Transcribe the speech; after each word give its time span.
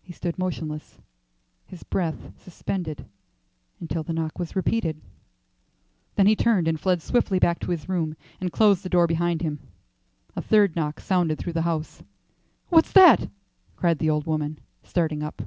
He 0.00 0.14
stood 0.14 0.38
motionless, 0.38 0.98
his 1.66 1.82
breath 1.82 2.32
suspended 2.40 3.04
until 3.78 4.02
the 4.02 4.14
knock 4.14 4.38
was 4.38 4.56
repeated. 4.56 5.02
Then 6.14 6.26
he 6.26 6.34
turned 6.34 6.66
and 6.66 6.80
fled 6.80 7.02
swiftly 7.02 7.38
back 7.38 7.58
to 7.60 7.70
his 7.70 7.86
room, 7.86 8.16
and 8.40 8.50
closed 8.50 8.82
the 8.82 8.88
door 8.88 9.06
behind 9.06 9.42
him. 9.42 9.60
A 10.34 10.40
third 10.40 10.76
knock 10.76 10.98
sounded 10.98 11.36
through 11.38 11.52
the 11.52 11.60
house. 11.68 12.02
"What's 12.70 12.92
that?" 12.92 13.28
cried 13.76 13.98
the 13.98 14.08
old 14.08 14.24
woman, 14.26 14.60
starting 14.82 15.22
up. 15.22 15.42